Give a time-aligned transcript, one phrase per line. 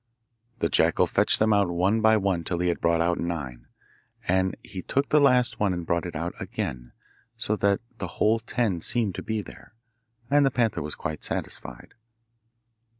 [0.57, 3.67] The jackal fetched them out one by one till he had brought out nine,
[4.27, 6.91] and he took the last one and brought it out again,
[7.37, 9.75] so the whole ten seemed to be there,
[10.27, 11.93] and the panther was quite satisfied.